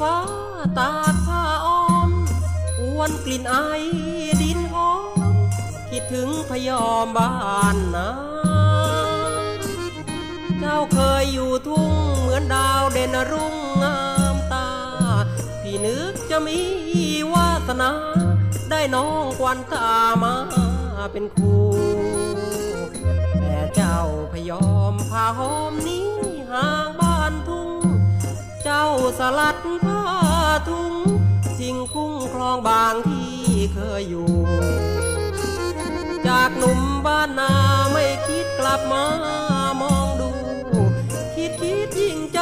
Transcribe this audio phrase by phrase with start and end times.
[0.06, 0.16] ้า
[0.78, 2.10] ตากผ้าอ้อม
[2.80, 3.56] อวนกลิ่นไอ
[4.42, 4.92] ดินหอ
[5.32, 5.34] ม
[5.90, 7.32] คิดถึงพยอมบ้า
[7.74, 8.10] นนา
[10.58, 13.98] เจ้าเคยอยู่ทุ่งเหมือนดาวเด่นรุ่งงา
[14.34, 14.68] มตา
[15.62, 16.58] พี่นึกจะมี
[17.32, 17.92] วาสนา
[18.70, 19.92] ได้น้องควันตา
[20.22, 20.34] มา
[21.12, 21.56] เป็นครู
[23.44, 23.98] แต่เจ้า
[24.32, 26.08] พยอมพาหอมนี้
[26.52, 26.88] ห่าง
[29.18, 30.02] สลัดผ้า
[30.68, 30.94] ทุ่ง
[31.58, 33.32] ทิ้งคุ้งคลองบางที่
[33.74, 34.30] เคยอยู่
[36.28, 37.52] จากหนุ่มบ้านนา
[37.92, 39.04] ไม่คิดกลับมา
[39.80, 40.30] มองดู
[41.34, 42.40] คิดคิดยิ่งใจ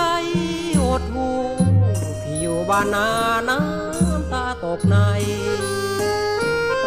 [0.79, 1.29] หดหู
[2.23, 3.09] พี่อยู่บ้านนา
[3.49, 4.97] น้ำตาตกใน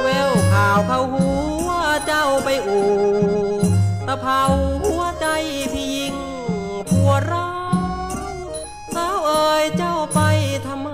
[0.02, 1.28] แววข่าวเข้าหู
[1.70, 2.90] ว่าเจ้าไปอู่
[4.08, 4.42] ตะเภา
[4.84, 5.28] หัวใจ
[5.74, 6.16] พี่ยิ่ง
[6.92, 7.49] ปวร้า
[9.50, 10.22] เอ่ยเจ้าไป
[10.68, 10.88] ทำไม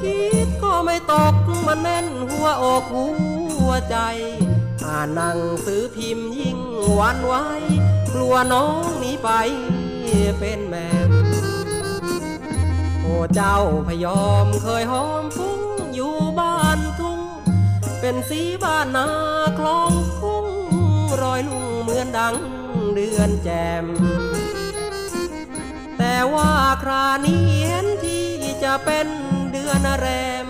[0.00, 1.34] คิดก็ไม่ตก
[1.66, 3.06] มันแน่นหัวอกหั
[3.68, 3.96] วใจ
[4.86, 6.58] อ่านหนังสือพิมพ์ยิ่ง
[6.94, 7.34] หวันไหว
[8.14, 9.30] กลัวน้องหนีไป
[10.38, 10.88] เป็นแม่
[13.00, 15.60] โอ้เจ้าพยอมเคยหอมฟุ้ง
[15.94, 17.20] อยู่บ้านทุ่ง
[18.00, 19.08] เป็นสีบ้านนา
[19.58, 20.46] คลองคุ้ง
[21.22, 22.36] รอยลุงเหมือนดัง
[22.94, 23.48] เดือนแจ
[23.82, 23.86] ม
[26.34, 28.28] ว่าครานี้เห็นที่
[28.64, 29.06] จะเป็น
[29.52, 30.08] เดือนแร
[30.44, 30.46] ม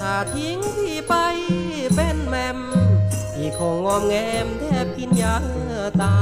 [0.00, 1.14] ถ้าทิ้งที่ไป
[1.94, 2.58] เป็นแมม
[3.34, 4.14] พี่คงงอมแง
[4.44, 5.34] มแทบกินยา
[6.00, 6.14] ตา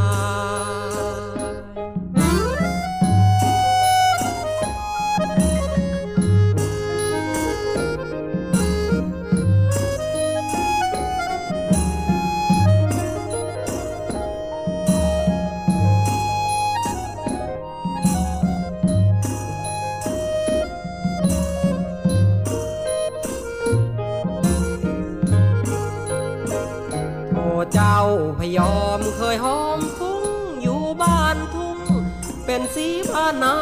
[33.42, 33.56] นา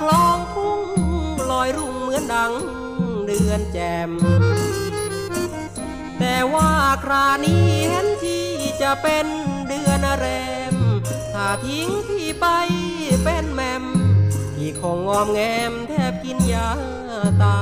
[0.00, 0.80] คลองพุ่ง
[1.50, 2.52] ลอยรุ่งเหมือนดัง
[3.26, 4.10] เดือนแจม
[6.18, 6.70] แต่ว่า
[7.04, 8.46] ครานี้เห็นที่
[8.82, 9.26] จะเป็น
[9.68, 10.26] เดือนแร
[10.72, 10.74] ม
[11.32, 12.46] ถ้าทิ้งที่ไป
[13.24, 13.84] เป็นแมม
[14.54, 15.40] ที่คงงอมแง
[15.70, 16.68] มแทบกินยา
[17.42, 17.58] ตา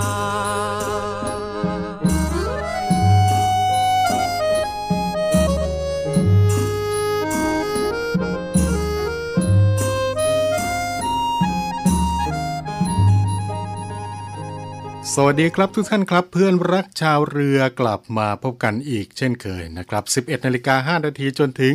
[15.14, 21.74] สวัสดีครับทุกท่านครับ เพื่อนรักชาวเรือกลับมาพบกันอีกเช่นเคยนะครับ 11นาฬิกา5นาทีจนถึง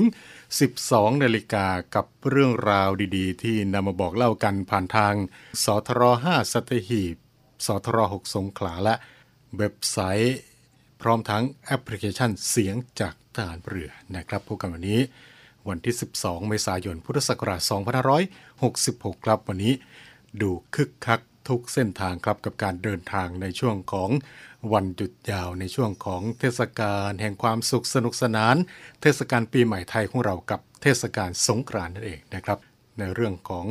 [0.61, 1.65] 12นาฬิกา
[1.95, 5.13] กับเรื่องราวดีๆ ที่นำมาบอกเล่ากันผ่านทาง
[5.63, 7.15] สทร5สัตหีบ
[7.65, 8.95] สทร6สงขลาและ
[9.57, 10.37] เว็บไซต์
[11.01, 14.99] พร้อมทั้งแอปพลิเคชันเสียงจากทหารเรือนะครับพบกันวันนี้
[15.69, 17.61] วันที่ 12 เมษายนพุทธศักราช
[18.43, 19.73] 2566 ครับวันนี้
[20.41, 24.09] ดูคึกคัก ทุกเส้นทางครับกับการเดินทางในช่วงของ
[24.73, 28.55] วันหยุดยาวในช่วงของเทศกาลแห่งความสุขสนุกสนาน
[29.01, 32.59] เทศกาลปีใหม่ไทยของเรากับเทศกาลสงกรานต์นั่นเองนะครับ
[32.99, 33.65] ในเรื่องของ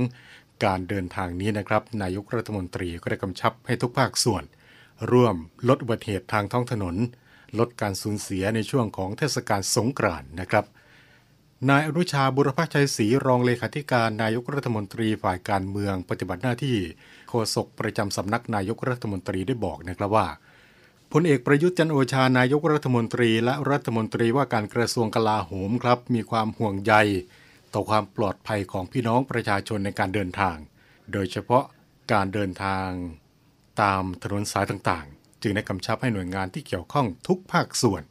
[0.64, 4.44] การเดินทางนี้นะครับนายกรัฐมนตรีก็ได้กำชับให้ทุกภาคส่วน
[5.12, 5.36] ร่วม
[5.68, 6.96] ลดอุบัติเหตุทางท้องถนน
[7.58, 10.64] ลดการสูญเสียในช่วงของเทศกาลสงกรานต์นะครับ
[11.70, 16.78] นายอนุชาบุรพชัยศรีรองเลขาธิการนายกรัฐมนตรีฝ่ายการเมืองปฏิบัติหน้าที่
[17.30, 20.28] โฆษกประจำสำนักนายกรัฐมนตรีได้บอกนะครับว่า
[21.12, 26.94] พลเอกประยุทธ์จันโอชานายกรัฐมนตรีและรัฐมนตรีว่าการกระทรวงกลาโหมครับ มีความห่วงใย
[27.74, 30.56] ต่อความปลอดภัยของพี่น้องประชาชนในการเดินทาง
[31.12, 31.64] โดยเฉพาะ
[32.12, 32.88] การเดินทาง
[33.82, 38.02] ตามถนนสายต่างๆ จึงได้กำชับให้หน่วยงานที่เกี่ยวข้องทุกภาคส่วน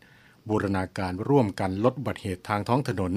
[0.49, 3.13] บูรณาการร่วมกันลดบัติเหตุทางท้องถนน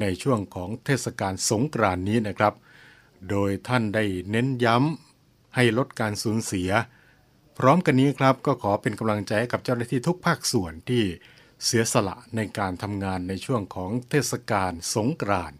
[0.00, 2.54] ในช่วงของเทศกาลสงกรานนี้นะครับ
[3.30, 5.07] โดยท่านได้เน้นย้ำ
[5.60, 6.70] ให้ลดการสูญเสีย
[7.58, 11.02] พร้อมกันนี้ครับก็ขอเป็นกำลังใจกับเจ้าหน้าที่ทุกภาคส่วนที่
[11.64, 15.58] เสียสละในการทำงานในช่วงของเทศกาลสงกรานต์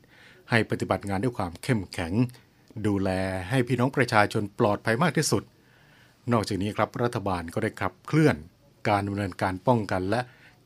[0.50, 2.12] ให้ปฏิบัติงานด้วยความเข้มแข็ง
[2.86, 3.10] ดูแล
[3.50, 5.42] ให้พี่น้องประชาชนปลอดภัยมากที่สุด
[6.32, 8.36] นอกจากนี้ครับรัฐบาลก็ได้ขับเคลื่อน
[8.88, 10.20] การดำเนินการป้องกันและ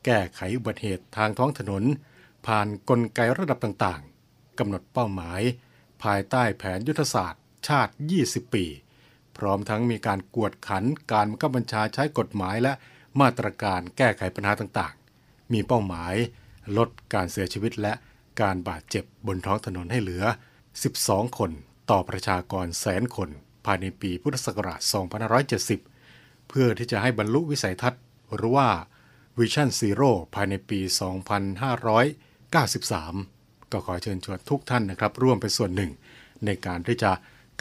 [0.05, 1.83] แก้ไขอุบัติเหตุทางท้องถนน
[2.45, 5.41] ผ่านกลไกระดับต่างๆกำหนดเป้าหมาย
[6.03, 7.93] ภายใต้แผนยุทธศาสตร์ ชาติ
[8.23, 8.65] 20 ปี
[9.37, 12.73] พร้อมทั้งมีการกวดขันการบังคับบัญชาใช้กฎหมายและ
[13.21, 16.13] มาตรการแก้ไขปัญหาต่างๆ มีเป้าหมาย
[16.77, 17.93] ลดการเสียชีวิตและ
[18.41, 20.23] การบาดเจ็บบนท้องถนนให้เหลือ
[20.79, 21.51] 12 คน
[21.89, 23.29] ต่อประชากรแสนคน
[23.65, 24.79] ภายในปีพุทธศักราช
[25.83, 28.01] 2570 เพื่อที่จะให้บรรลุวิสัยทัศน์
[28.35, 28.69] หรือว่า
[29.37, 30.79] Vision Zero ภายในปี
[32.45, 35.91] 2593 ก็ขอเชิญชวนทุกท่านนะครับ ร่วมเป็นส่วนหนึ่ง
[36.45, 37.11] ในการที่จะ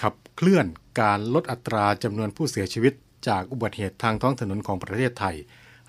[0.02, 0.66] ขับเคลื่อน
[1.00, 2.92] การลดอัตราจำนวนผู้เสียชีวิต
[3.28, 5.36] จากอุบัติเหตุทางท้องถนนของประเทศไทย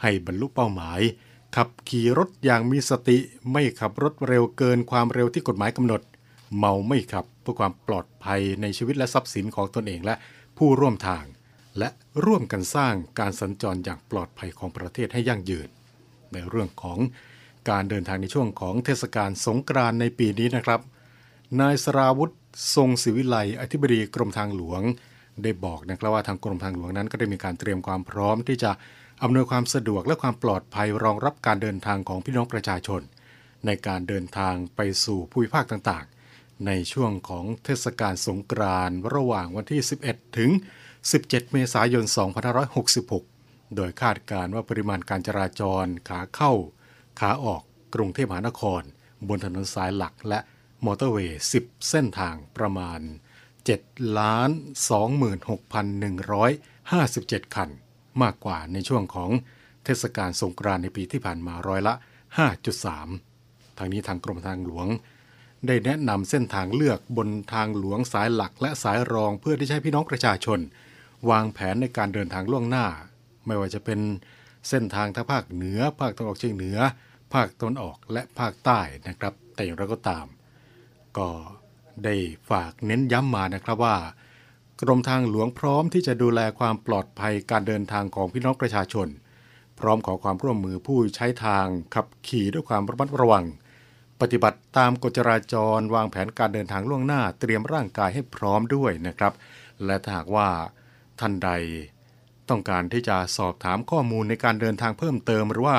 [0.02, 1.00] ให้บรรลุเป้าหมาย
[1.56, 3.18] ขับขี่รถอย่างมีสติ
[3.52, 6.02] ไม่ขับรถเร็วเกินความเร็วที่กฎหมายกำหนด
[6.58, 10.16] เมาไม่ขับเพื่อความปลอดภัยในชีวิตและทรัพย์สินของตนเองและ
[10.58, 11.24] ผู้ร่วมทาง
[11.78, 11.90] และ
[12.26, 15.70] ร่วมกันสร้างการสัญจรอย่างปลอดภัยของประเทศให้ยั่งยืน
[16.34, 17.00] ในเรื่องของ
[17.70, 20.82] การเดินทางในช่วงของเทศกาลสงกรานต์ในปีนี้นะครับ
[21.60, 22.34] นายสราวุธ
[22.76, 24.82] ทรงศิวิไลอธิบดีกรมทางหลวง
[25.44, 28.72] ได้บอกนะครับว่าทางกรมทางหลวงนั้น ก็ได้มีการเตรียมความพร้อมที่จะ
[29.24, 33.02] อำนวยความสะดวกและความปลอดภัยรองรับการเดินทางของพี่น้องประชาชน
[33.66, 40.50] ในการเดินทางไปสู่ภูมิภาคต่างๆ ในช่วงของเทศกาลสงกรานต์ระหว่างวันที่ 11 ถึง
[41.02, 42.06] 17 เมษายน
[42.90, 46.52] 2566 โดยคาดการว่าปริมาณการจราจรขาเข้า
[47.20, 47.62] ขาออก
[47.96, 48.82] กรุงเทพมหานคร
[49.28, 50.40] บนถนนสายหลักและ
[50.86, 53.00] มอเตอร์เวย์10 เส้นทางประมาณ
[53.60, 54.50] 7 ล้าน
[55.62, 57.70] 26,157 คัน
[58.22, 59.30] มากกว่าในช่วงของ
[59.84, 61.94] เทศกาลสงกรานต์ในปีที่ผ่านมาร้อยละ
[62.66, 64.88] 5.3 ทางนี้ทางกรมทางหลวง
[65.68, 70.60] ได้แนะนำเส้นทางเลือกบนทางหลวงสายหลักและสายรองเพื่อที่จะให้พี่น้องประชาชน
[71.30, 72.86] วางแผนในการเดินทางล่วงหน้า
[73.46, 74.00] ไม่ว่าจะเป็น
[74.70, 76.78] เส้นทางทางภาคเหนือ ภาคตะวันออกเฉียงเหนือ
[77.34, 80.26] ภาคตะวันออกและภาคใต้นะครับ แต่อย่างไรก็ตาม
[81.18, 81.30] ก็
[82.04, 82.16] ได้
[82.50, 83.98] ฝากเน้นย้ำมานะครับว่า
[84.82, 89.08] กรมทางหลวงพร้อมที่จะดูแลความปลอดภัยการเดินทางของพี่น้องประชาชน
[89.80, 93.46] พร้อมขอความร่วมมือผู้ใช้ทางขับขี่ด้วยความระมัดระวัง
[94.22, 99.34] ปฏิบัติตามกฎจราจรวางแผนการเดินทางล่วงหน้าเตรียมร่างกายให้พร้อมด้วยนะครับ
[99.86, 100.50] และถ้าหากว่า
[101.20, 101.50] ท่านใด
[102.50, 105.78] ต้องการที่จะสอบถามข้อมูลในการเดินทางเพิ่มเติมหรือว่า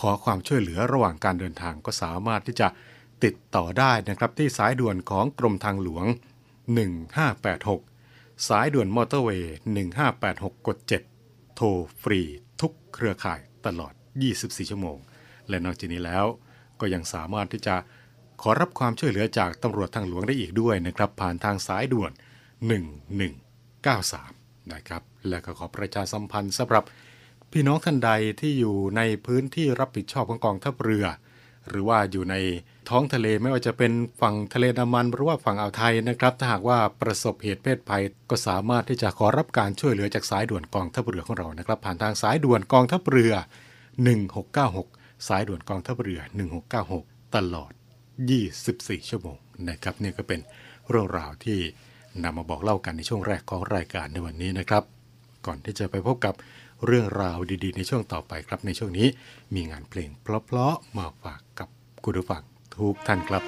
[0.00, 2.68] ขอความช่วยเหลือระหว่างการเดินทางก็สามารถที่จะ
[3.24, 6.04] ติดต่อได้นะครับที่สายด่วนของกรมทางหลวง
[7.66, 9.54] 1586 สายด่วนมอเตอร์เวย์
[10.08, 10.76] 1586 กด
[11.18, 11.68] 7 โทร
[12.02, 12.20] ฟรี
[12.60, 13.92] ทุกเครือข่ายตลอด
[14.32, 14.98] 24 ชั่วโมง
[15.48, 16.26] และนอกจากนี้แล้ว
[16.80, 17.76] ก็ยังสามารถที่จะ
[18.42, 22.12] ขอรับความช่วยเหลือจากตำรวจทางหลวงได้อีกด้วยนะครับ ผ่านทางสายด่วน
[23.46, 26.84] 1193 นะครับ และก็ขอประชาสัมพันธ์สำหรับ
[27.52, 28.10] พี่น้องท่านใด
[28.40, 31.06] ที่อยู่ในพื้นที่รับผิดชอบของกองทัพเรือ
[31.70, 32.36] หรือว่าอยู่ใน
[32.90, 43.32] ท้องทะเลไม่ว่าจะเป็นฝั่งทะเลน้ำมัน หรือว่าฝั่งอ่าวไทยนะครับ ถ้าหากว่าประสบเหตุเพศภัย ก็สามารถที่จะขอรับการช่วยเหลือจากสายด่วนกองทัพเรือของเรานะครับ ผ่านทางสายด่วนกองทัพเรือ
[44.70, 46.20] 1696 สายด่วนกองทัพเรือ
[46.76, 47.72] 1696 ตลอด
[48.40, 49.38] 24 ชั่วโมง
[49.68, 50.40] นะครับนี่ก็เป็น
[50.88, 51.58] เรื่องราวที่
[52.22, 54.84] นำมาบอกเล่ากันในช่วงแรกของรายการในวันนี้นะครับ
[55.46, 56.34] ก่อนที่จะไปพบกับ
[56.86, 59.06] เรื่องราวดีๆ ในช่วงต่อไปครับในช่วงนี้
[59.54, 61.68] มีงานเพลงเพลาะๆมาฝากกับ
[62.04, 62.42] คุณผู้ฟัง
[62.76, 63.42] ทุกท่านครับ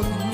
[0.00, 0.33] กเ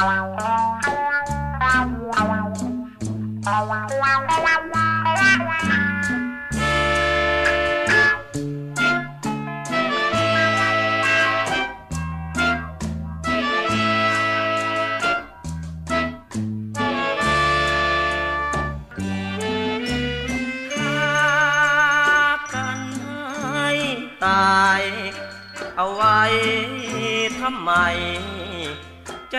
[0.00, 0.29] Wow.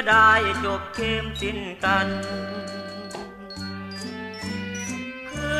[0.01, 2.07] จะได้จบเข็มสิ้นกัน
[5.31, 5.59] คื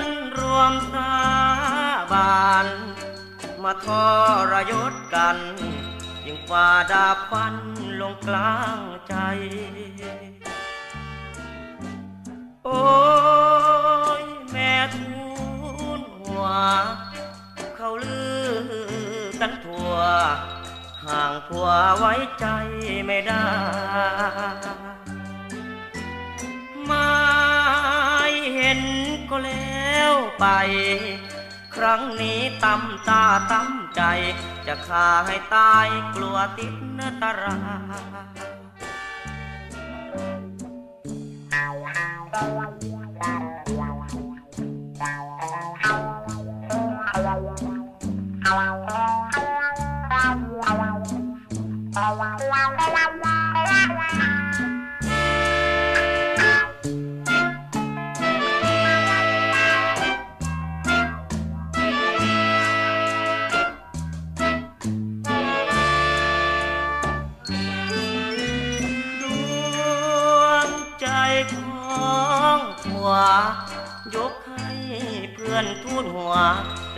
[0.00, 0.02] น
[0.38, 1.14] รวมสา
[2.12, 2.66] บาน
[3.62, 3.86] มาท
[4.50, 5.36] รยศกัน
[6.26, 7.54] ยิ่งฝ่าดาบฟัน
[8.00, 9.14] ลงกลางใจ
[12.64, 12.82] โอ้
[14.20, 15.22] ยแม่ทู
[15.98, 16.44] ลหัว
[17.76, 18.48] เขาลือ
[19.40, 19.96] กันทั่ว
[21.08, 22.46] ห่างผัวไว้ใจ
[23.06, 23.46] ไม่ได้
[26.86, 27.08] ไม่
[28.54, 28.80] เห็น
[29.30, 30.46] ก็แล้วไป
[31.74, 34.02] ครั้งนี้ตำตาตำใจ
[34.66, 37.56] จะฆ่าให้ตายกลัวติดนตรา
[51.98, 52.00] ย
[69.22, 69.24] ด
[70.40, 70.68] วง
[71.00, 71.06] ใจ
[71.52, 73.10] ของผัว
[74.14, 74.70] ยกให้
[75.34, 76.34] เพื่อนทูลหัว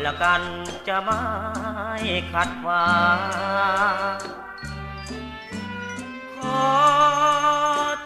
[0.03, 0.43] แล้วกัน
[0.89, 1.21] จะไม่
[2.33, 2.85] ขัดว่า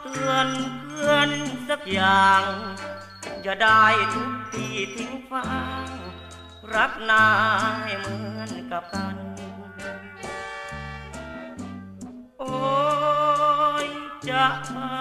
[0.01, 0.49] เตือน
[0.81, 1.31] เพื่อน
[1.69, 2.43] สักอย่าง
[3.43, 3.85] อย่าได้
[4.15, 5.49] ทุกทีทิ้งฟ้า
[5.87, 5.89] ง
[6.75, 7.29] รักนา
[7.89, 9.17] ยเหมือนกับกัน
[12.39, 12.57] โอ้
[13.87, 13.89] ย
[14.29, 14.47] จะ
[14.77, 14.95] มา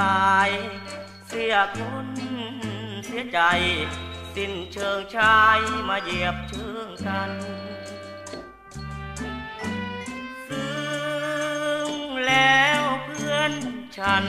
[0.00, 0.50] ตาย
[1.26, 2.08] เสียคน
[3.06, 3.40] เสียใจ
[4.34, 5.58] สิ้นเชิงชาย
[5.88, 7.30] มาเหยียบเชิงกัน
[12.26, 13.52] แล้วเพื่อน
[13.98, 14.24] ฉัน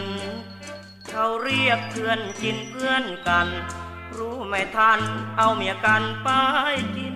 [1.10, 3.48] เขาเรียกเพื่อนกินเพื่อนกัน
[4.18, 5.00] รู้ไม่ทัน
[5.38, 6.28] เอาเมียกันไป
[6.96, 7.16] กิน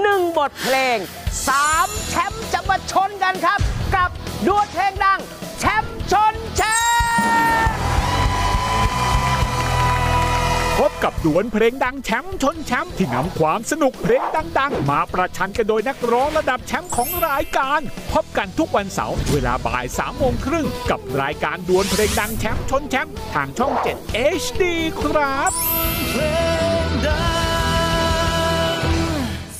[0.00, 0.98] หนึ่งบทเพลง
[1.48, 3.60] สามแชมป์จะมาชนกันครับ
[3.94, 4.10] กับ
[4.46, 5.20] ดวลเพลงดัง
[5.58, 6.62] แชมป์ชนแช
[7.66, 7.74] มป์
[10.78, 14.22] พบกับดวลเพลงดังแชมป์ชนแชมป์ที่นำความสนุกเพลง
[14.58, 17.80] ดัง ๆ มาประชันกันโดยนักร้องระดับแชมป์ของรายการ
[18.12, 23.72] พบกันทุกวันเสาร์เวลาบ่าย3ามโมงครึ่งกับรายการดวลเพลงดังแชมป์ชนแชมป์ทางช่อง
[24.04, 24.62] 7 HD
[25.02, 25.52] ครับ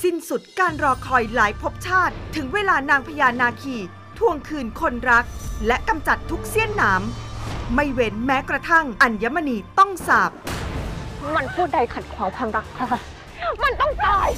[0.07, 3.75] สิ้นสุดการรอคอยหลายภพชาติ ถึงเวลานางพญานาคี
[4.17, 5.25] ทวงคืนคนรัก
[5.67, 7.01] และกำจัดทุกเสี้ยนหนาม
[7.75, 10.31] ไม่เว้นแม้กระทั่งอัญมณีต้องสาบ
[11.35, 12.87] มันพูดใดขัดขวางความรักค่ะ
[13.63, 14.29] มันต้องตาย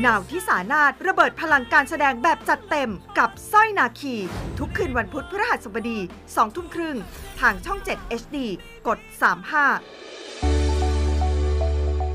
[0.00, 4.14] หนาวที่สานาฏระเบิดพลังการแสดงแบบจัดเต็มกับสร้อยนาคี
[4.58, 6.96] ทุกคืนวันพุธพฤหัสบดี2ทุ่มครึ่ง
[7.40, 8.36] ทางช่อง 7 HD
[8.86, 8.98] กด
[9.56, 10.07] 35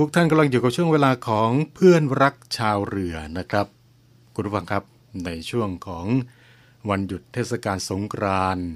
[0.00, 3.66] ทุกท่านกำลังอยู่กับช่วงเวลาของเพื่อนรักชาวเรือนะครับ
[4.34, 4.84] คุณผู้ฟังครับ
[5.24, 6.06] ในช่วงของ
[6.90, 8.66] วันหยุดเทศกาลสงกรานต์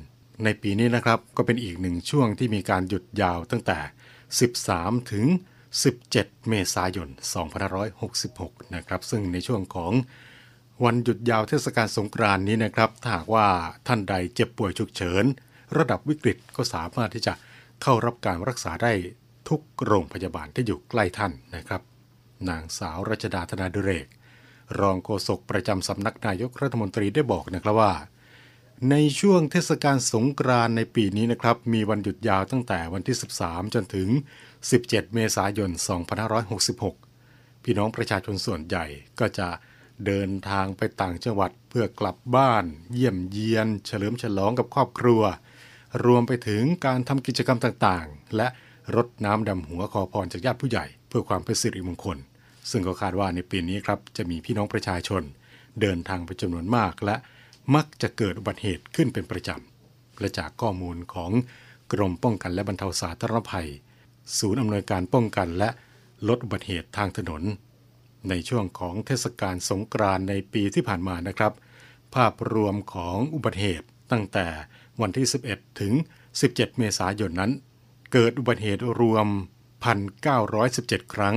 [0.45, 3.79] ในปีนี้นะครับก็เป็นอีกหนึ่งช่วงที่มีการหยุดยาวตั้งแต่
[4.45, 5.27] 13 ถึง
[5.89, 7.09] 17 เมษายน
[7.91, 9.93] 2566 นะครับ ซึ่งในช่วงของ
[10.85, 13.49] วันหยุดยาวเทศกาลสงกรานต์นี้นะครับถ้าหากว่า
[13.87, 15.25] ท่านใดเจ็บป่วยฉุกเฉิน
[15.77, 17.33] ระดับวิกฤตก็สามารถที่จะ
[17.83, 18.93] เข้ารับการรักษาได้
[19.51, 21.83] ทุกโรงพยาบาลที่อยู่ใกล้ท่านนะครับ
[22.49, 24.07] นางสาวรัชดาธนาดุเรก
[24.81, 27.95] รองโฆษกประจำสำนักนายกรัฐมนตรีได้บอกนะครับว่า
[28.91, 34.09] ในช่วงเทศกาลสงกรานในปีนี้นะครับ มีวันหยุดยาวตั้งแต่วันที่ 13 จนถึง
[34.61, 35.71] 17 เมษายน
[36.67, 38.85] 2566 พี่น้องประชาชนส่วนใหญ่
[39.21, 39.49] ก็จะ
[40.07, 45.23] เดินทางไปต่างจังหวัดเพื่อกลับบ้าน เยี่ยมเยียน เฉลิมฉลองกับครอบครัว
[46.05, 48.49] รวมไปถึงการทำกิจกรรมต่างๆ และ
[48.97, 52.19] รดน้ำดำหัวขอพรจากญาติผู้ใหญ่ เพื่อความเป็นสิริมงคล
[52.71, 55.23] ซึ่งก็คาดว่าในปีนี้ครับจะมีพี่น้องประชาชน
[55.81, 57.17] เดินทางไปจำนวนมากและ
[57.75, 61.31] มักจะเกิดอุบัติเหตุขึ้นเป็นประจำและจากข้อมูลของ
[61.93, 63.69] กรมป้องกันและบรรเทาสาธารณภัย
[64.39, 65.69] ศูนย์อำนวยการป้องกันและ
[66.29, 67.43] ลดอุบัติเหตุทางถนน
[68.29, 71.53] ในช่วงของเทศกาลสงกรานในปีที่ผ่านมานะครับ
[72.15, 74.47] ภาพรวมของอุบัติเหตุตั้งแต่
[75.01, 75.93] วันที่ 11 ถึง
[76.35, 77.53] 17 เมษายนนั้น
[78.13, 79.27] เกิดอุบัติเหตุรวม
[80.21, 81.37] 1,917 ครั้ง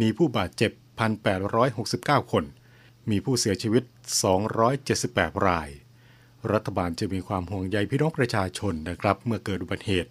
[0.00, 0.72] มีผู้บาดเจ็บ
[1.52, 2.44] 1,869 คน
[3.10, 3.82] มีผู้เสียชีวิต
[4.64, 5.68] 278 ราย
[6.52, 10.10] รัฐบาลจะมีความห่วงใยพี่น้องประชาชนนะครับ เมื่อเกิดอุบัติเหตุ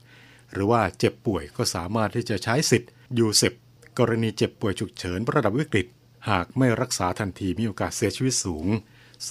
[0.54, 3.54] หรือว่าเจ็บป่วยก็สามารถที่จะใช้สิทธิ์ยูเซป
[4.00, 5.88] กรณีเจ็บป่วยฉุกเฉินระดับวิกฤต
[6.30, 8.68] หากไม่รักษาทันทีมีโอกาสเสียชีวิตสูง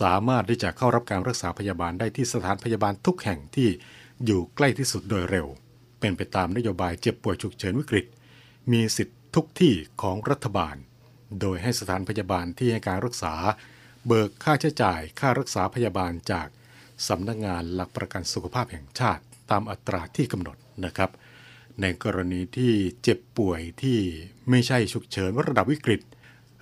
[0.00, 3.68] สามารถที่จะเข้ารับการรักษาพยาบาลได้ที่สถานพยาบาลทุกแห่งที่
[4.24, 5.46] อยู่ใกล้ที่สุดโดยเร็ว
[6.04, 8.06] เป็นไปตามนโยบายเจ็บป่วยฉุกเฉินวิกฤต
[8.72, 10.76] มีสิทธิทุกที่ของรัฐบาล
[11.40, 13.34] โดยให้สถานพยาบาลที่ให้การรักษา
[14.06, 16.48] เบิกค่าใช้จ่ายค่ารักษาพยาบาลจาก
[17.08, 21.10] สำนักงานหลักประกันสุขภาพแห่งชาติ ตามอัตราที่กำหนดนะครับ
[21.80, 23.98] ในกรณีที่เจ็บป่วยที่
[24.50, 26.00] ไม่ใช่ฉุกเฉินระดับวิกฤต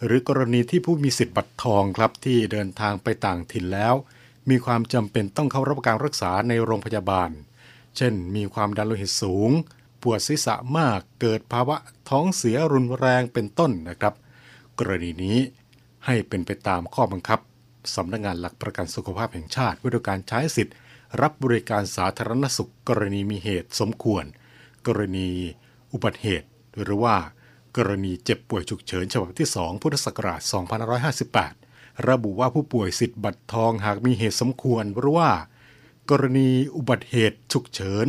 [0.04, 3.94] หรือกรณีที่ผู้มีสิทธิ์บัตรทองครับที่เดินทางไปต่างถิ่นแล้ว
[4.50, 7.30] มีความจำเป็นต้องเข้ารับการรักษาในโรงพยาบาล
[7.96, 9.50] เช่น มีความดันโลหิตสูง
[10.02, 11.76] ปวดศีรษะมากเกิดภาวะ
[12.10, 14.14] ท้องเสียรุนแรงเป็นต้นนะครับ
[14.78, 15.38] กรณีนี้
[16.06, 17.40] ให้เป็นไปตามข้อบังคับ
[17.94, 20.74] สำนักงงานหลักประกันสุขภาพแห่งชาติว่าด้วยการใช้สิทธิ์
[21.20, 24.24] รับบริการสาธารณสุข กรณีมีเหตุสมควร
[24.86, 25.28] กรณี
[25.92, 26.48] อุบัติเหตุ
[26.82, 27.16] หรือว่า
[27.76, 30.40] กรณีเจ็บป่วยฉุกเฉินฉบับที่ 2 พุทธศักราช
[31.24, 35.30] 2558 ระบุว่าผู้ป่วยสิทธิ์บัตรทองหากมีเหตุสมควรหรือว่า
[36.10, 38.06] กรณีอุบัติเหตุฉุกเฉิน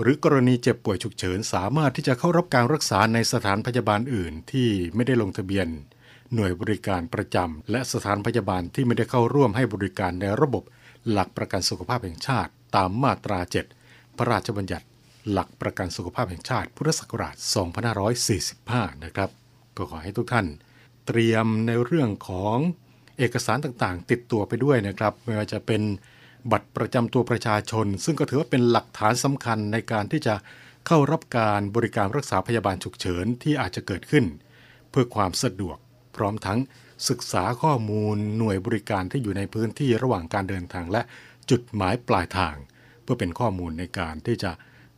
[0.00, 5.66] หรือกรณีเจ็บป่วยฉุกเฉิน สามารถที่จะเข้ารับการรักษาในสถานพยาบาลอื่น ที่ไม่ได้ลงทะเบียน
[6.34, 10.62] หน่วยบริการประจำและสถานพยาบาลที่ไม่ได้เข้าร่วมให้บริการในระบบ
[11.10, 13.38] หลักประกันสุขภาพแห่งชาติ ตามมาตรา
[13.78, 14.86] 7 พระราชบัญญัติ
[15.30, 17.36] หลักประกันสุขภาพแห่งชาติ พุทธศักราช
[18.18, 19.30] 2545 นะครับ
[19.76, 20.46] ก็ขอให้ทุกท่าน
[21.06, 22.58] เตรียมในเรื่องของ
[23.18, 25.82] เอกสารต่างๆ ติดตัวไปด้วยนะครับ ไม่ว่าจะเป็น
[26.50, 30.34] บัตรประจำตัวประชาชน ซึ่งก็ถือว่าเป็นหลักฐานสำคัญในการที่จะ
[30.86, 34.24] เข้ารับการบริการรักษาพยาบาลฉุกเฉินที่อาจจะเกิดขึ้น
[34.90, 35.76] เพื่อความสะดวก
[36.16, 36.58] พร้อมทั้ง
[37.08, 41.02] ศึกษาข้อมูลหน่วยบริการที่อยู่ในพื้นที่ระหว่างการเดินทางและ
[41.50, 42.56] จุดหมายปลายทาง
[43.02, 44.52] เพื่อเป็นข้อมูลในการที่จะ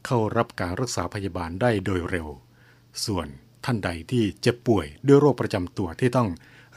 [0.07, 2.29] เข้ารับการรักษาพยาบาลได้โดยเร็ว
[3.05, 3.27] ส่วน
[3.65, 6.29] ท่านใดที่เจ็บป่วยด้วยโรคประจำตัวที่ต้อง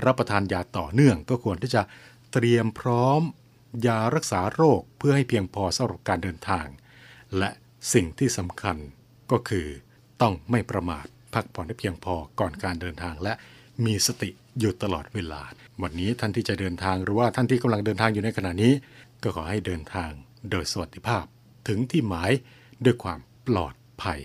[0.05, 1.81] รับประทานยาต่อเนื่องก็ควรที่จะ
[2.33, 3.21] เตรียมพร้อม
[3.85, 6.67] ยารักษาโรคเพื่อให้เพียงพอสำหรับการเดินทาง
[7.37, 7.49] และ
[7.93, 8.77] สิ่งที่สำคัญ
[9.31, 9.67] ก็คือ
[10.21, 13.33] ต้องไม่ประมาทพักผ่อนให้เพียงพอก่อนการเดินทางและ
[13.85, 15.41] มีสติอยู่ตลอดเวลา
[15.81, 18.73] วันนี้ท่านที่จะเดินทางหรือว่าท่านที่กำลังเดินทางอยู่ในขณะนี้
[19.23, 20.11] ก็ขอให้เดินทาง
[20.51, 21.25] โดยสวัสดิภาพ
[21.67, 22.31] ถึงที่หมาย
[22.85, 24.19] ด้วยความปลอดภัย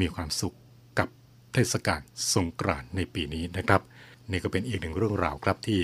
[0.00, 0.56] มีความสุข
[0.98, 1.08] กับ
[1.52, 2.00] เทศกาล
[2.34, 3.82] สงกรานต์ในปีนี้นะครับ
[4.30, 5.80] นี่ก็เป็นอีกหนึ่งเรื่องราวครับที่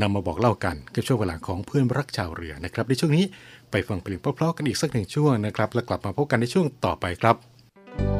[0.00, 3.24] นำมาบอกเล่ากันกับช่วงเวลาของเพื่อนรักชาวเรือนะครับ ในช่วงนี้
[3.70, 8.19] ไปฟังเพลงเพราะๆกันอีกสักหนึ่งช่วงนะครับ แล้วกลับมาพบกันในช่วงต่อไปครับ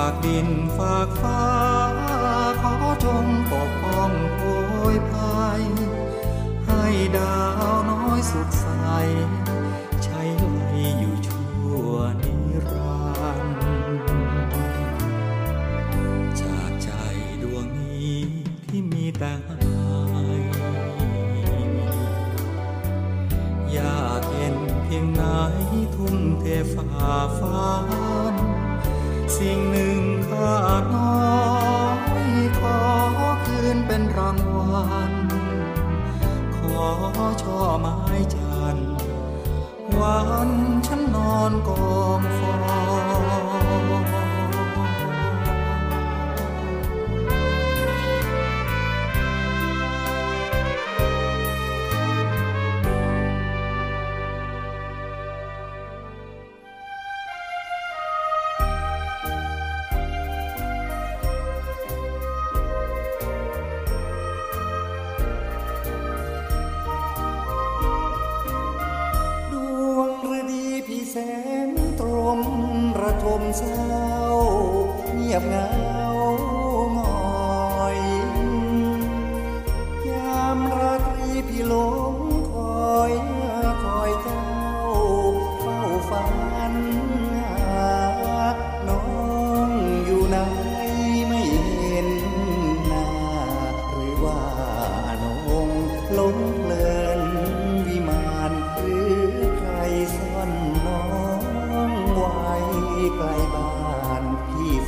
[0.00, 1.44] ากดินฝากฟ้า
[2.60, 4.44] ขอจงปกป้องโอ
[4.94, 5.62] ยภัย
[6.66, 6.84] ให้
[7.16, 7.38] ดา
[7.72, 8.66] วน้อยสุขใส
[10.04, 10.60] ใช้ไหล
[10.98, 11.52] อยู่ชั่
[11.86, 11.90] ว
[12.22, 12.34] นิ
[12.68, 13.00] รั
[13.40, 13.42] น
[16.40, 16.90] จากใจ
[17.42, 18.18] ดวงนี้
[18.68, 19.34] ที่มีแต่
[23.76, 25.22] ยากเห็นเพียงไหน
[25.94, 27.99] ทุ่มเทฝ่าฟ้า
[29.40, 30.00] สิ่งหนึ่ง
[30.32, 32.78] อาจน้อยขอ
[33.44, 35.12] คืนเป็นรางวัล
[36.56, 36.84] ขอ
[37.42, 37.98] ช่อไม้
[38.34, 38.76] จัน
[39.98, 40.50] วัน
[40.86, 42.20] ฉันนอนกอง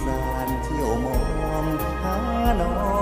[0.04, 1.18] สานเที่ยวมอ
[1.64, 1.66] ง
[2.02, 2.16] หา
[2.60, 2.72] น้อ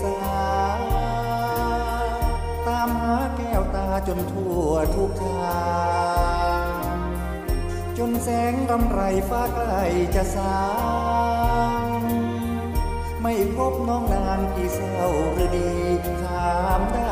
[0.00, 0.18] สา
[2.66, 5.62] ตามหาแก้วตาจนทั่วทุกทา
[6.60, 6.62] ง
[7.98, 9.72] จนแสงรำไรฟ้าไกล
[10.14, 10.62] จะสา
[11.98, 12.02] ง
[13.22, 15.72] ไม่พบน้องนานที่เศร้าหรือดี
[16.22, 16.98] ถามได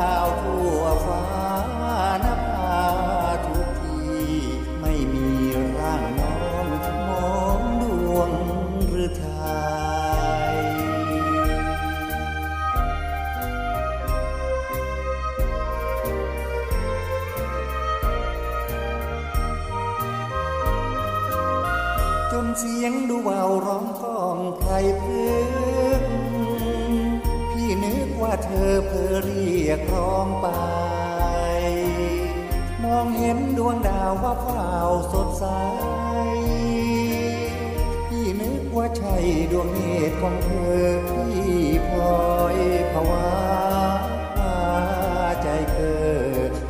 [34.23, 34.77] ว่าเปล่า
[35.11, 35.45] สดใส
[38.07, 39.15] พี่นึกว่าใช่
[39.51, 40.49] ดวงเนตรของเธ
[40.79, 42.57] อ พี่พลอย
[42.91, 43.27] ภาวะ
[45.41, 46.03] ใจเธอ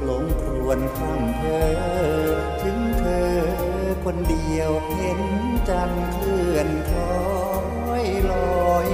[0.04, 1.70] หลงครวนข้ามเธอ
[2.62, 3.36] ถึงเธอ
[4.04, 5.22] คนเดียวเห็น
[5.70, 8.34] จันเคลื่อนคลอยล
[8.70, 8.90] อย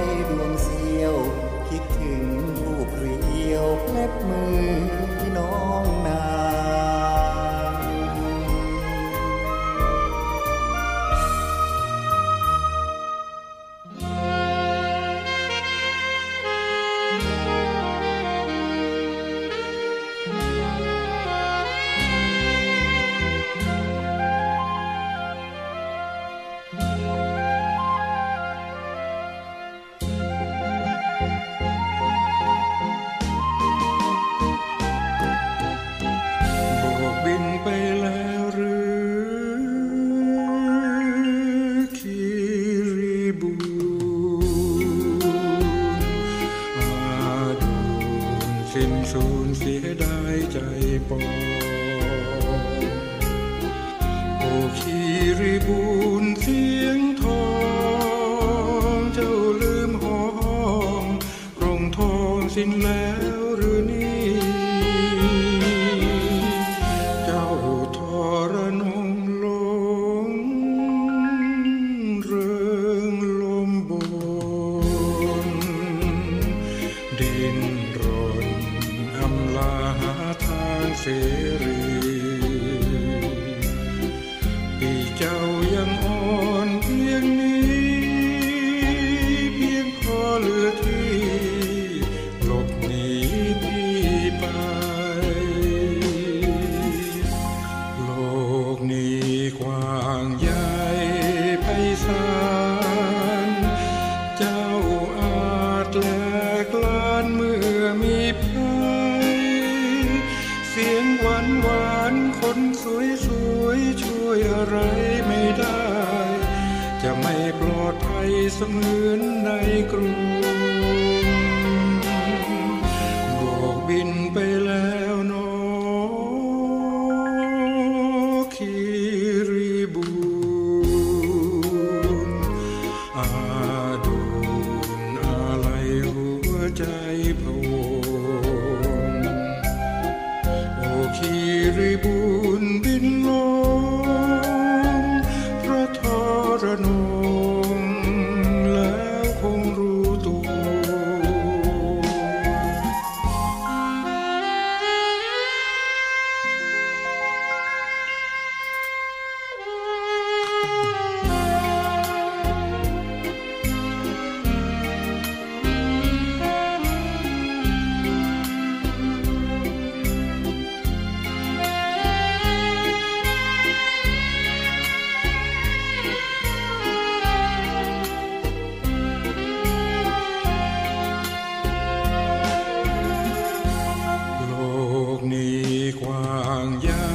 [186.46, 187.08] างใหญ่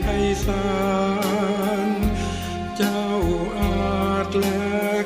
[0.00, 0.06] ไพ
[0.46, 0.66] ศา
[1.88, 1.90] ล
[2.76, 3.06] เจ้า
[3.58, 4.46] อาจแหล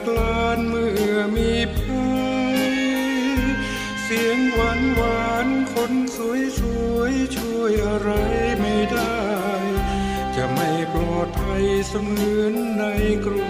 [0.06, 2.10] กลานเมื่อมีภั
[2.56, 2.60] ย
[4.02, 6.60] เสียงหวานหวานคนสวยส
[6.94, 8.10] วยช่วยอะไร
[8.60, 9.16] ไม่ได้
[10.36, 12.84] จะไม่ปลอดภัยเสมือนใน
[13.24, 13.42] กรุ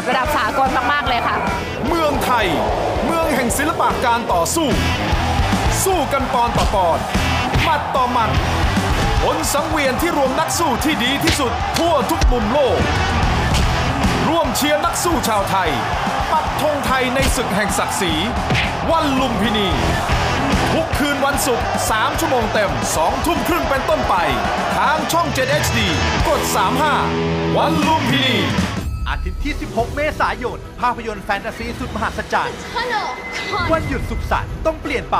[0.00, 1.36] แบบระดับสากลมาก ๆ เลยค่ะ
[1.88, 2.46] เมืองไทย
[3.06, 4.68] เมืองแห่งศิลปะการต่อสู้
[5.84, 6.98] สู้กันปอนต่อปอน
[7.62, 8.30] หมัดต่อหมัด
[9.22, 12.78] ผลสังเวียนที่รวมนักสู้ที่ดีที่สุดทั่วทุกมุมโลก
[14.28, 15.70] ร่วมเชียร์นักสู้ชาวไทย
[16.32, 18.12] ปักธงไทยในศึกแห่งศักดิ์ศรี
[18.90, 19.68] วันลุมพินี
[20.72, 24.14] ทุกคืนวันศุกร์ 3 ชั่วโมงเต็ม 2 ทุ่มครึ่งเป็นต้นไป
[24.76, 25.78] ทางช่อง 7 HD
[26.28, 26.40] กด
[26.98, 28.36] 35 วันลุมพินี
[29.10, 32.58] อาทิตย์ที่ 16 เมษายน ภาพยนตร์แฟนตาซีสุดมหัศจรรย์
[33.72, 35.18] วันหยุดสุขสันต์ต้องเปลี่ยนไป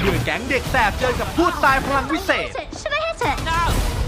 [0.00, 2.48] เมื่อแก๊งเด็กแสบเจอกับพูดทรายพลังวิเศษ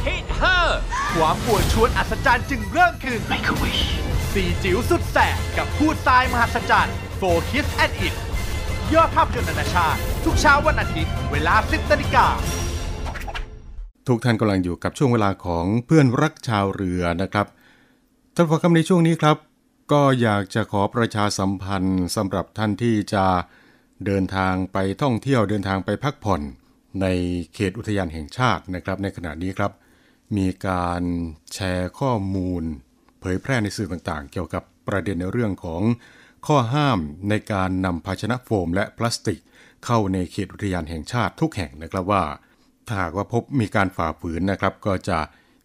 [0.07, 0.69] Hit her
[1.15, 3.21] ความปวดชวนอัศจรรย์จึงเริ่มขึ้น
[4.35, 8.15] สี่จิ๋วสุดแสบกับพูดทรายมหัศจรรย์ For Kiss and It
[8.95, 12.27] ยอดภาพยนตร์นานาชาติ ทุกเช้าวันอาทิตย์ เวลา 10นาฬิกา
[14.09, 17.47] ทุกท่านกำลังอยู่กับช่วงเวลาของเพื่อนรักชาวเรือนะครับ
[18.37, 19.37] ท่านผู้ฟังในช่วงนี้ครับ
[19.93, 23.27] ก็อยากจะขอประชาสัมพันธ์สำหรับท่านที่จะ
[24.07, 26.41] เดินทางไปท่องเที่ยวเดินทางไปพักผ่อน
[27.03, 27.07] ใน
[27.55, 29.73] เขตอุทยานแห่งชาตินะครับ ในขณะนี้ครับ
[30.37, 31.03] มีการ
[31.53, 32.63] แชร์ข้อมูล
[33.21, 35.83] เผยแพร่ในสื่อต่างๆ เกี่ยวกับประเด็นในเรื่องของ
[36.47, 39.41] ข้อห้ามในการนำภาชนะโฟมและพลาสติก
[39.85, 42.25] เข้าในเขตอุทยานแห่งชาติทุกแห่งนะครับว่า
[42.87, 45.19] ถ้าหากว่าพบมีการฝ่าฝืนนะครับ ก็จะ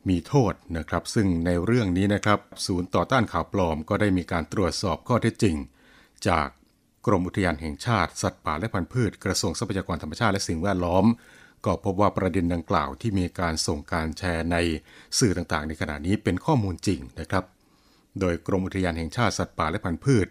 [0.09, 5.55] มีโทษนะครับ ซึ่งในเรื่องนี้นะครับ ศูนย์ต่อต้านข่าวปลอมก็ได้มีการตรวจสอบข้อเท็จจริง
[6.27, 6.47] จาก
[7.05, 11.05] กรมอุทยานแห่งชาติ สัตว์ป่าและพันธุ์พืช กระทรวงทรัพยากรธรรมชาติและสิ่งแวดล้อม
[11.65, 14.57] ก็พบว่าประเด็นดังกล่าวที่มีการส่งการแชร์ใน
[15.19, 17.43] สื่อต่างๆ ในขณะนี้เป็นข้อมูลจริงนะครับ
[18.19, 20.27] โดยกรมอุทยานแห่งชาติสัตว์ป่าและพันธุ์พืช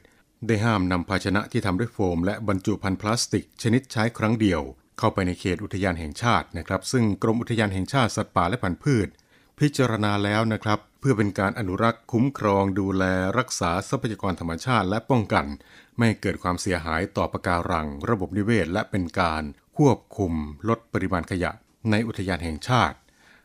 [0.47, 4.61] ได้ห้ามนำภาชนะที่ทำด้วยโฟม และบรรจุภัณฑ์พลาสติก ชนิดใช้ครั้งเดียว
[4.99, 9.09] เข้าไปในเขตอุทยานแห่งชาตินะครับ ซึ่งกรมอุทยานแห่งชาติสัตว์ป่าและพันธุ์พืช
[9.63, 13.05] พิจารณาแล้วนะครับ เพื่อเป็นการอนุรักษ์คุ้มครองดูแล
[13.39, 15.47] รักษาทรัพยากรธรรมชาติและป้องกัน
[15.97, 19.43] ไม่ให้เกิดความเสียหายต่อปะการัง ระบบนิเวศ และเป็นการ
[19.77, 20.33] ควบคุม
[20.69, 21.51] ลดปริมาณขยะ
[21.91, 22.97] ในอุทยานแห่งชาติ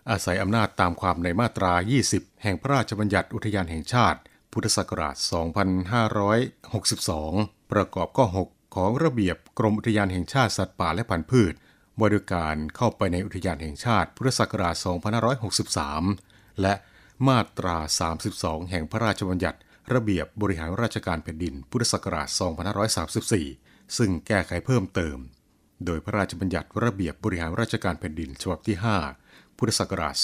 [0.09, 1.74] อาศัยอำนาจตามความในมาตรา
[2.07, 4.20] 20 แห่งพระราชบัญญัติอุทยานแห่งชาติ
[4.51, 5.16] พุทธศักราช
[6.43, 11.53] 2562 ประกอบข้อ 6 ของระเบียบกรมอุทยานแห่งชาติสัตว์ป่าและพันธุ์พืช
[12.02, 14.76] บริการเข้าไปในอุทยานแห่งชาติพุทธศักราช
[15.88, 16.74] 2563 และ
[17.28, 17.78] มาตรา
[18.24, 19.60] 32 แห่งพระราชบัญญัติ
[19.94, 22.28] ระเบียบบริหารราชการแผ่นดิน พุทธศักราช
[23.52, 25.18] 2534 ซึ่งแก้ไขเพิ่มเติม
[25.86, 28.78] โดยพระราชบัญญัติระเบียบบริหารราชการแผ่นดินฉบับที่
[29.18, 30.16] 5 พุทธศักราช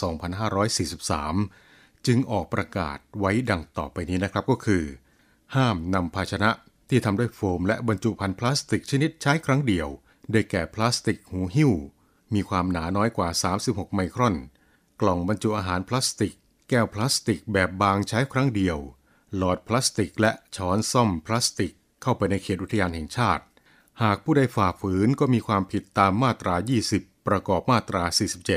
[0.83, 4.83] 2543 จึงออกประกาศไว้ดังต่อไปนี้นะครับก็คือ
[5.55, 6.49] ห้ามนำภาชนะ
[6.89, 9.87] ที่ทำด้วยโฟมและบรรจุภัณฑ์พลาสติกชนิดใช้ครั้งเดียว
[10.31, 11.71] ได้แก่พลาสติกหูหิ้ว
[12.33, 13.29] มีความหนาน้อยกว่า
[13.61, 14.35] 36 ไมครอน
[15.01, 16.33] กล่องบรรจุอาหารพลาสติก
[16.69, 18.77] แก้วพลาสติกแบบบางใช้ครั้งเดียว
[19.35, 23.43] หลอดพลาสติกและช้อนซ่อมพลาสติก เข้าไปในเขตอุทยานแห่งชาติ
[24.03, 26.55] หากผู้ใดฝ่าฝืนก็มีความผิดตามมาตรา
[26.91, 28.03] 20 ประกอบมาตรา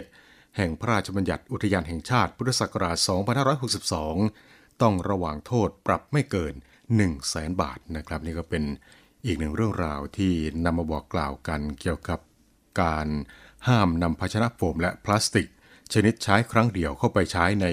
[0.01, 2.97] 47 แห่งพระราชบัญญัติอุทยานแห่งชาติพุทธศักราช
[4.11, 8.65] 2562 ต้องระหว่างโทษปรับไม่เกิน 1 0 0 0 0แสนบาทนะครับนี่ก็เป็น
[9.27, 10.33] อีกหนึ่งเรื่องราวที่
[10.65, 12.21] นำมาบอกกล่าวกันเกี่ยวกับ
[12.83, 13.07] การ
[13.69, 15.49] ห้ามนำภาชนะโฟมและพลาสติก
[15.93, 17.67] ชนิดใช้ครั้งเดียวเข้าไปใช้ใน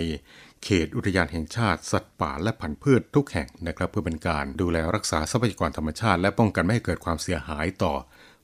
[0.63, 7.93] เขตอุทยานแห่งชาติ สัตว์ป่าและพันธุ์พืชทุกแห่งนะครับเพื่อเป็นการดูแลรักษาทรัพยากรธรรมชาติ และป้องกันไม่ให้เกิดความเสียหายต่อ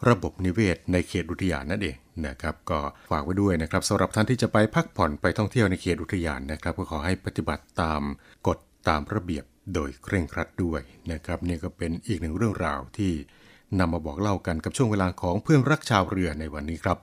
[0.10, 1.96] ระบบนิเวศในเขตอุทยานนั่นเอง
[2.28, 2.80] นะครับก็
[3.12, 8.02] ฝากไว้ด้วยนะครับสำหรับท่านที่จะไปพักผ่อนไปท่องเที่ยวในเขตอุทยานนะครับก็ขอให้ปฏิบัติตาม
[8.48, 8.58] กฎ
[8.90, 13.14] ตามระเบียบ โดยเคร่งครัดด้วยนะครับนี่ก็เป็นอีกหนึ่งเรื่องราวที่
[13.80, 16.98] นำมาบอกเล่ากันกับช่วงเวลาของเพื่อนรักชาวเรือในวันนี้ครับ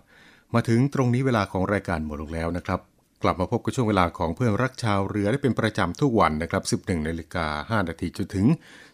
[0.55, 2.81] มาถึงตรงนี้เวลาของรายการหมดลงแล้วนะครับ
[3.23, 7.47] กลับมาพบกับช่วงเวลาของเพื่อนรักชาวเรือได้เป็นประจำทุกวันนะครับ 11นาฬิกา
[7.81, 8.47] 5นาทีจนถึง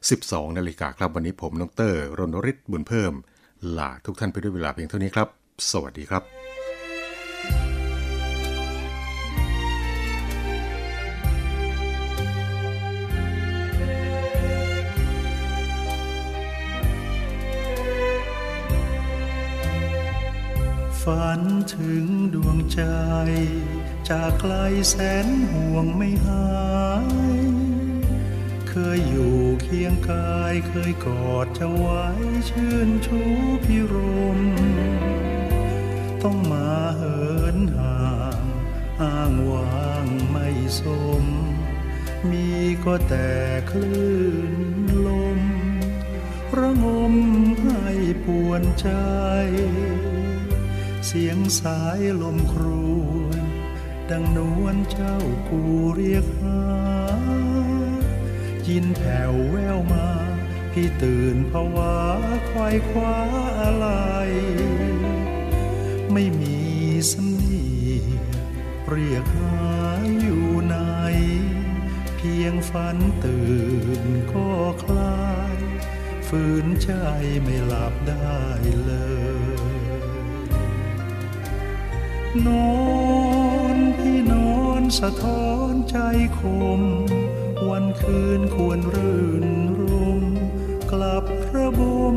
[0.04, 3.12] 12นาฬิกาครับวันนี้ผมน้องเตอร์รณฤทธิ์บุญเพิ่ม
[3.78, 5.28] ลาทุกท่านไปด้วยเวลาเพียงเท่านี้ครับ
[5.70, 6.65] สวัสดีครับ
[21.06, 21.42] ฝัน
[21.74, 22.82] ถึงดวงใจ
[24.08, 24.54] จากไกล
[24.88, 24.94] แส
[25.24, 26.50] นห่วงไม่หา
[27.06, 27.46] ย
[28.68, 32.04] เคยอยู่เคียงกายเคยกอดจะไว้
[32.50, 33.20] ชื่นชู
[33.64, 33.94] พิร
[34.38, 34.40] ม
[36.22, 38.06] ต้องมาเหินห่า
[38.38, 38.40] ง
[39.02, 40.48] อ้างว้างไม่
[40.80, 40.82] ส
[41.22, 41.24] ม
[42.30, 42.48] มี
[42.84, 43.30] ก็แต่
[43.70, 44.18] คลื่
[44.52, 44.54] น
[45.06, 45.40] ลม
[46.58, 47.14] ระงม
[47.62, 47.84] ให้
[48.24, 48.88] ปวนใจ
[51.06, 52.64] เสียงสายลมคร
[53.24, 53.42] วญ
[54.10, 55.16] ดังนวลเจ้า
[55.48, 55.60] กู
[55.96, 56.62] เรียกหา
[58.68, 60.08] ยินแผ่วแววมา
[60.72, 61.96] พี่ตื่นภาวะ
[62.50, 63.16] ควายคว้า
[63.60, 63.86] อะไร
[66.12, 66.58] ไม่มี
[67.12, 67.66] สำเนี
[68.00, 68.16] ย
[68.88, 69.60] เรียกหา
[70.20, 70.76] อยู่ไหน
[72.16, 73.50] เพียงฝันตื่
[74.00, 74.48] นก็
[74.84, 75.58] คลาย
[76.28, 76.90] ฝืนใจ
[77.42, 78.40] ไม่หลับได้
[78.84, 78.92] เล
[79.54, 79.55] ย
[82.46, 82.76] นอ
[83.74, 85.96] นพี่นอนสะท้อนใจ
[86.38, 86.40] ค
[86.80, 86.82] ม
[87.68, 89.46] วันคืนควรรื่น
[89.80, 89.82] ร
[90.22, 90.24] ม
[90.90, 91.24] กลับ
[91.54, 91.80] ระบ
[92.14, 92.16] ม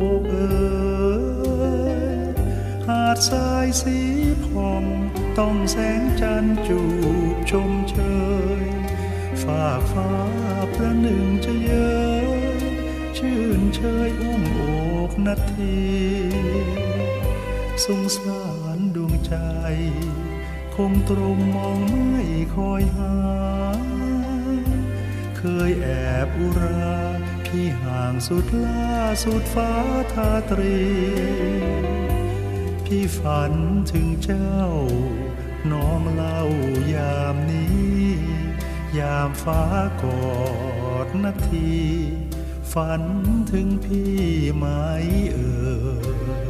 [0.00, 0.36] อกเอ
[2.20, 2.24] ย
[2.86, 3.98] หาดทรายสี
[4.44, 4.84] ผ่อง
[5.38, 6.80] ต้องแสงจันทร์จู
[7.34, 7.96] บชมเช
[8.60, 8.62] ย
[9.42, 10.12] ฝากฟ้า
[10.74, 12.28] ประหนึ่งจะเย้ย
[13.18, 14.60] ชื่นเชยอุ้มอ
[15.08, 15.76] กนาที
[17.84, 18.55] สงสาร
[19.32, 19.34] จ
[20.76, 22.24] คงตรงมองไม่
[22.56, 23.16] คอยหา
[25.38, 25.88] เคยแอ
[26.26, 26.96] บอุรา
[27.46, 29.72] พี่ห่างสุดล่าสุดฟ้า
[30.12, 30.80] ทาตรี
[32.84, 33.52] พี่ฝัน
[33.92, 34.60] ถึงเจ้า
[35.72, 36.40] น้องเล่า
[36.94, 38.06] ยามนี้
[38.98, 39.62] ยามฟ้า
[40.02, 40.26] กอ
[41.06, 41.74] ดนาที
[42.72, 43.02] ฝัน
[43.52, 44.16] ถึงพี่
[44.56, 44.66] ไหม
[45.32, 45.54] เอ่
[46.44, 46.45] ย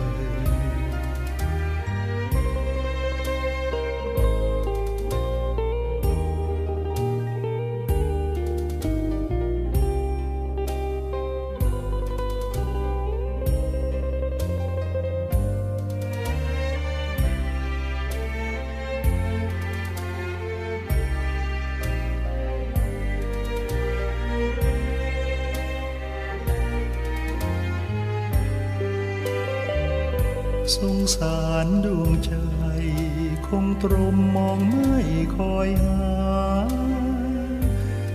[33.83, 35.01] ตรมมองไม่
[35.37, 36.05] คอยหา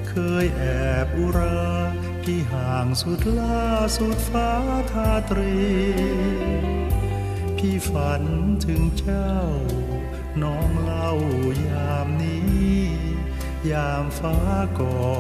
[0.10, 0.64] เคยแอ
[1.06, 1.62] บอุรา
[2.24, 3.66] ที่ห่างสุดล่า
[3.98, 4.52] สุดฟ้า
[4.92, 5.58] ทาตรี
[7.58, 8.24] พี่ฝัน
[8.66, 9.34] ถึงเจ้า
[10.44, 11.12] น้องเล่า
[11.68, 12.82] ยามนี้
[13.72, 14.38] ยามฟ้า
[14.80, 15.12] กอ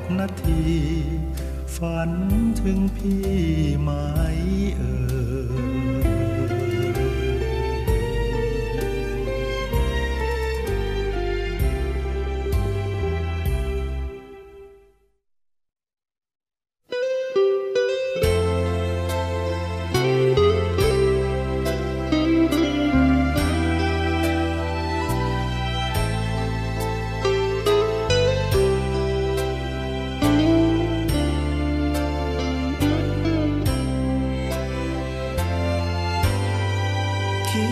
[0.00, 0.66] ดนาที
[1.76, 2.10] ฝัน
[2.60, 3.26] ถึงพี่
[3.80, 3.90] ไหม
[4.76, 5.05] เอ่ย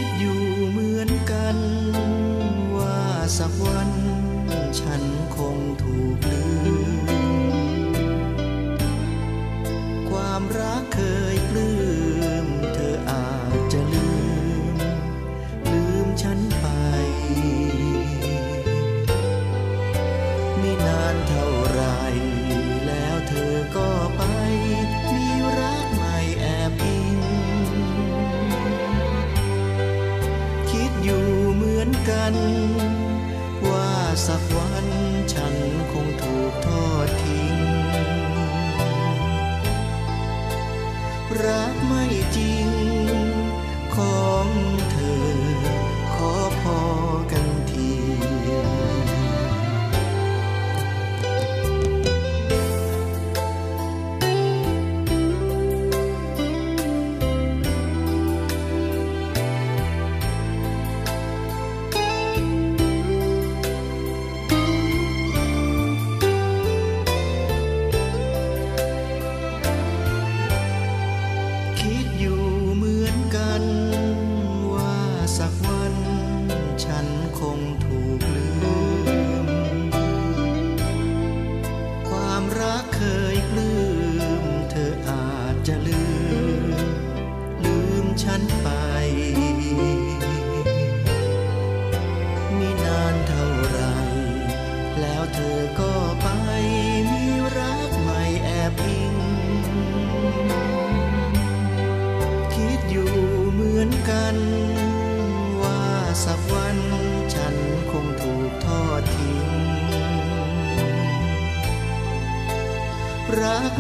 [0.05, 0.41] ดอยู่
[0.71, 1.57] เหมือนกัน
[2.77, 3.01] ว่า
[3.39, 3.91] สักวัน
[4.81, 5.03] ฉัน
[5.37, 6.45] คงถูกลื
[7.05, 7.07] ม
[10.11, 11.01] ความรักเค
[11.35, 11.73] ยปลื้
[12.34, 12.34] ม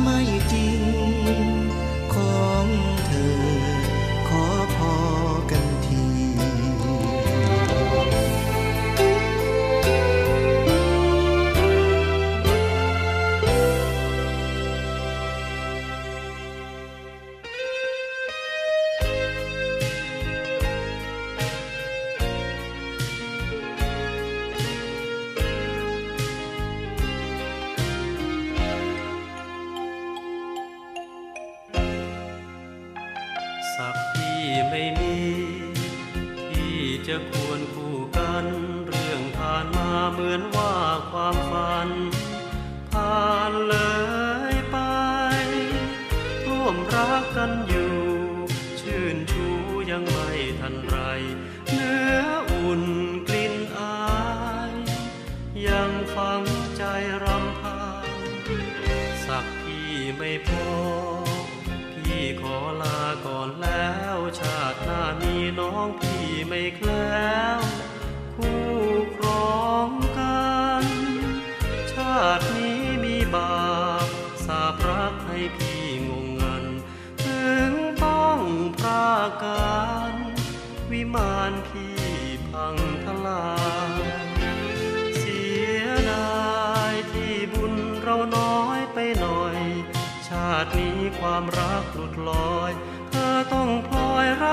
[0.00, 0.20] 吗？
[0.20, 1.03] 一定。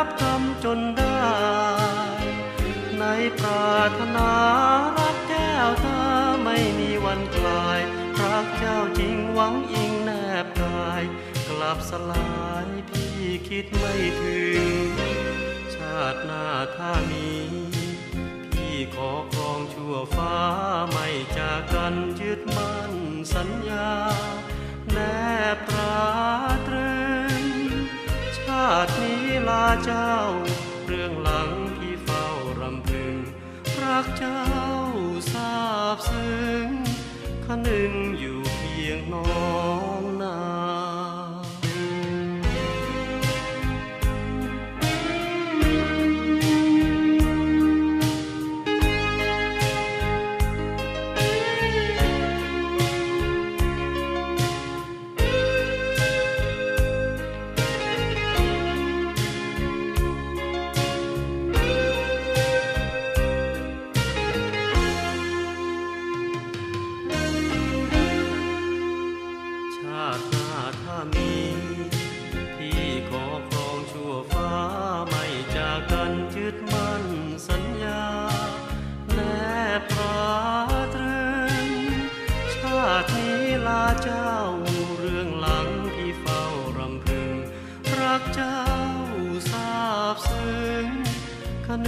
[0.02, 1.22] รับกรรมจนได้
[3.00, 3.06] ใน
[3.40, 4.32] ปรารถนา
[4.98, 6.02] รักแก้วเธอ
[6.44, 7.80] ไม่มีวันกลาย
[8.22, 10.12] รักเจ้าจริงหวังอิงแน
[10.44, 11.04] บกาย
[11.48, 13.16] กลับสลายพี่
[13.50, 14.66] คิดไม่ถึง
[15.76, 17.30] ชาติหน้าถ้ามี
[18.52, 20.38] พี่ขอครองชั่วฟ้า
[20.92, 22.94] ไม่จากกันยึดมั่น
[23.34, 23.92] สัญญา
[24.92, 24.98] แน
[25.56, 25.96] บตรา
[26.68, 26.91] ตรึง
[28.86, 30.14] ตินี้ลาเจ้า
[30.88, 32.26] เรื่องหลังพี่เฝ้า
[32.60, 33.16] รำพึง
[33.82, 34.44] รักเจ้า
[35.34, 35.62] ทรา
[35.96, 36.68] บซึ้ง
[37.46, 39.32] คนึงอยู่เพียงน้อ
[39.90, 39.91] ง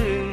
[0.02, 0.33] า